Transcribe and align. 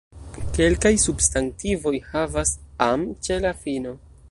Kelkaj 0.57 0.91
substantivoj 1.03 1.93
havas 2.15 2.55
"-am" 2.89 3.07
ĉe 3.29 3.41
la 3.47 3.55
fino. 3.67 3.97